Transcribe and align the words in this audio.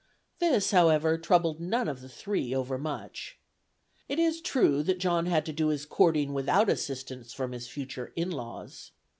This, 0.39 0.71
however, 0.71 1.15
troubled 1.19 1.59
none 1.59 1.87
of 1.87 2.01
the 2.01 2.09
three 2.09 2.55
overmuch. 2.55 3.37
It 4.09 4.17
is 4.17 4.41
true 4.41 4.81
that 4.81 4.97
John 4.97 5.27
had 5.27 5.45
to 5.45 5.53
do 5.53 5.67
his 5.67 5.85
courting 5.85 6.33
without 6.33 6.69
assistance 6.69 7.33
from 7.33 7.51
his 7.51 7.67
future 7.67 8.11
"in 8.15 8.31
laws." 8.31 8.93